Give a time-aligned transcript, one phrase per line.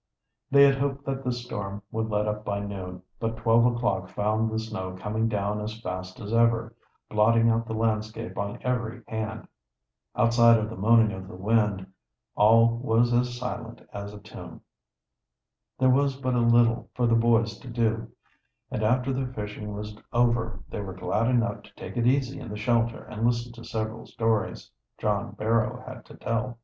[0.49, 4.49] They had hoped that the storm would let up by noon, but twelve o'clock found
[4.49, 6.75] the snow coming down as fast as ever,
[7.07, 9.47] blotting out the landscape on every hand.
[10.15, 11.85] Outside of the moaning of the wind
[12.35, 14.61] all was as silent as a tomb.
[15.77, 18.11] There was but a little for the boys to do,
[18.71, 22.49] and after the fishing was over they were glad enough to take it easy in
[22.49, 26.57] the shelter and listen to several stories John Barrow had to tell.